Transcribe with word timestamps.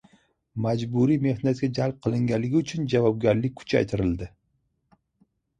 Majburiy 0.65 1.19
mehnatga 1.25 1.69
jalb 1.79 1.99
qilganlik 2.07 2.57
uchun 2.63 2.87
javobgarlik 2.95 3.55
kuchaytirildi 3.61 4.31